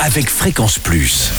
[0.00, 1.30] avec Fréquence Plus.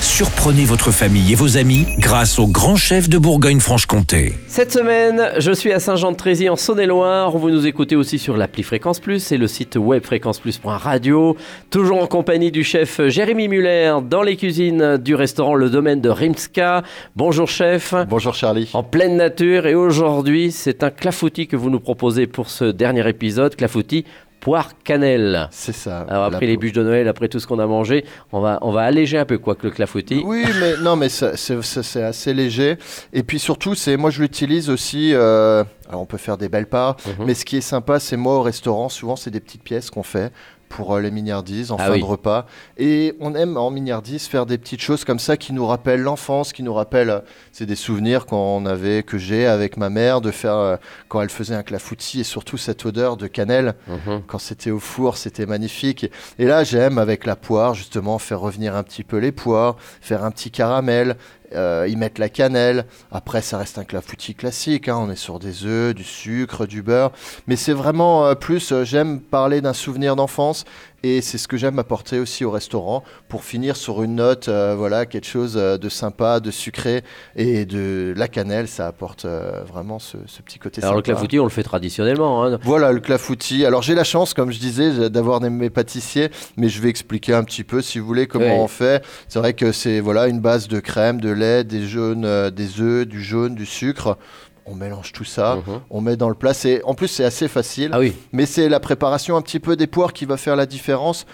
[0.00, 4.34] Surprenez votre famille et vos amis grâce au grand chef de Bourgogne-Franche-Comté.
[4.46, 7.36] Cette semaine, je suis à Saint-Jean-de-Trézy en Saône-et-Loire.
[7.36, 11.36] Vous nous écoutez aussi sur l'appli Fréquence Plus et le site web fréquenceplus.radio.
[11.70, 16.08] Toujours en compagnie du chef Jérémy Muller dans les cuisines du restaurant Le Domaine de
[16.08, 16.82] Rimska.
[17.16, 17.94] Bonjour chef.
[18.08, 18.70] Bonjour Charlie.
[18.72, 23.06] En pleine nature et aujourd'hui, c'est un clafoutis que vous nous proposez pour ce dernier
[23.06, 23.54] épisode.
[23.56, 24.06] Clafoutis
[24.40, 25.48] poire cannelle.
[25.50, 26.06] C'est ça.
[26.08, 28.72] Alors après les bûches de Noël, après tout ce qu'on a mangé, on va, on
[28.72, 30.22] va alléger un peu quoi que le clafoutis.
[30.24, 32.76] Oui, mais non, mais c'est assez léger.
[33.12, 35.12] Et puis surtout, c'est moi je l'utilise aussi.
[35.14, 37.26] Euh, alors on peut faire des belles parts, mhm.
[37.26, 40.04] mais ce qui est sympa, c'est moi au restaurant, souvent c'est des petites pièces qu'on
[40.04, 40.32] fait
[40.70, 42.46] pour euh, les mignardises en ah fin de repas.
[42.78, 46.54] Et on aime en mignardise faire des petites choses comme ça qui nous rappellent l'enfance,
[46.54, 47.20] qui nous rappellent, euh,
[47.52, 50.76] c'est des souvenirs qu'on avait, que j'ai avec ma mère, de faire euh,
[51.08, 54.22] quand elle faisait un clafoutis et surtout cette odeur de cannelle mhm.
[54.26, 56.10] quand c'était au four, c'était magnifique.
[56.38, 60.24] Et, là, j'aime avec la poire justement faire revenir un petit peu les poires, faire
[60.24, 61.16] un petit caramel,
[61.54, 62.86] euh, ils mettent la cannelle.
[63.10, 64.88] Après, ça reste un clafoutis classique.
[64.88, 64.98] Hein.
[64.98, 67.12] On est sur des œufs, du sucre, du beurre.
[67.46, 70.64] Mais c'est vraiment euh, plus, euh, j'aime parler d'un souvenir d'enfance
[71.02, 74.74] et c'est ce que j'aime apporter aussi au restaurant pour finir sur une note, euh,
[74.76, 77.02] voilà, quelque chose euh, de sympa, de sucré
[77.36, 81.44] et de la cannelle, ça apporte euh, vraiment ce, petit côté Alors le clafoutis, on
[81.44, 82.44] le fait traditionnellement.
[82.44, 82.58] Hein.
[82.62, 83.64] Voilà, le clafoutis.
[83.64, 87.44] Alors j'ai la chance, comme je disais, d'avoir mes pâtissiers, mais je vais expliquer un
[87.44, 89.04] petit peu, si vous voulez, comment on fait.
[89.28, 93.06] C'est vrai que c'est voilà une base de crème, de lait, des jaunes, des œufs,
[93.06, 94.18] du jaune, du sucre
[94.66, 95.80] on mélange tout ça, mhm.
[95.90, 96.52] on met dans le plat.
[96.84, 97.90] En plus, c'est assez facile.
[97.92, 98.14] Ah oui.
[98.32, 101.26] Mais c'est la préparation un petit peu des poires qui va faire la différence.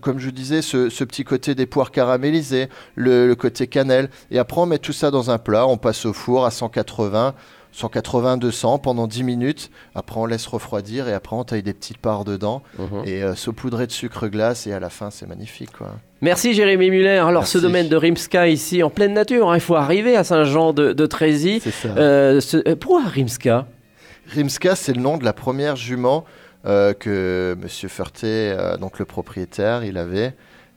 [0.00, 4.10] Comme je disais, ce, petit côté des poires caramélisées, le, le, côté cannelle.
[4.30, 5.66] Et après, on met tout ça dans un plat.
[5.66, 7.34] On passe au four à 180.
[7.76, 9.70] 180-200 pendant 10 minutes.
[9.94, 13.02] Après, on laisse refroidir et après, on taille des petites parts dedans mhm.
[13.04, 14.66] et euh, saupoudrer de sucre glace.
[14.66, 15.72] Et à la fin, c'est magnifique.
[15.76, 15.92] Quoi.
[16.22, 17.18] Merci Jérémy Muller.
[17.18, 20.72] Alors, ce domaine de Rimska ici, en pleine nature, hein, il faut arriver à Saint-Jean
[20.72, 21.60] de, de Trézy.
[21.62, 21.88] C'est ça.
[21.96, 23.66] Euh, euh, pourquoi Rimska?
[24.34, 26.24] Rimska, c'est le nom de la première jument
[26.64, 27.68] que M.
[27.68, 30.34] Ferté, donc le propriétaire, il avait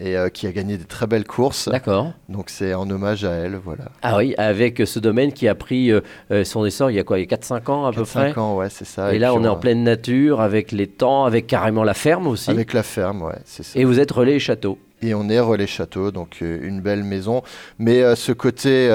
[0.00, 1.68] et euh, qui a gagné des très belles courses.
[1.68, 2.12] D'accord.
[2.28, 3.84] Donc c'est en hommage à elle, voilà.
[4.02, 6.00] Ah oui, avec ce domaine qui a pris euh,
[6.30, 8.32] euh, son essor il y a quoi Il y a 4-5 ans à peu près
[8.32, 9.14] 5 ans, ouais, c'est ça.
[9.14, 12.50] Et, là, on, est en pleine nature, avec les temps, avec carrément la ferme aussi.
[12.50, 13.78] Avec la ferme, ouais, c'est ça.
[13.78, 17.42] Et vous êtes relais château et on est relais château, donc une belle maison.
[17.78, 18.88] Mais ce côté,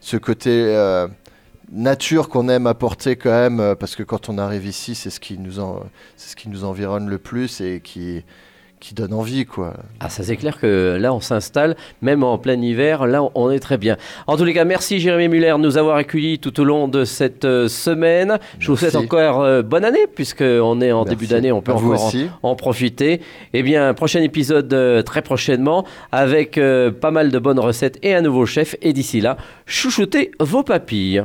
[0.00, 0.76] ce côté
[1.72, 5.38] nature qu'on aime apporter quand même, parce que quand on arrive ici, c'est ce qui
[5.38, 5.54] nous,
[6.18, 8.24] c'est ce qui nous environne le plus et qui
[8.80, 9.74] qui donne envie, quoi.
[10.00, 13.58] Ah, ça c'est clair que là, on s'installe, même en plein hiver, là, on est
[13.58, 13.96] très bien.
[14.26, 17.04] En tous les cas, merci Jérémy Muller de nous avoir accueillis tout au long de
[17.04, 18.38] cette euh, semaine.
[18.58, 22.12] Je vous souhaite encore euh, bonne année, puisqu'on est en début d'année, on peut encore
[22.42, 23.20] en, profiter.
[23.52, 26.60] Eh bien, prochain épisode euh, très prochainement, avec
[27.00, 28.76] pas mal de bonnes recettes et un nouveau chef.
[28.82, 31.24] Et d'ici là, chouchoutez vos papilles.